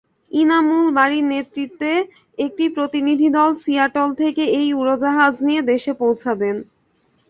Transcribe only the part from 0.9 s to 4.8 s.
বারীর নেতৃত্বে একটি প্রতিনিধিদল সিয়াটল থেকে এই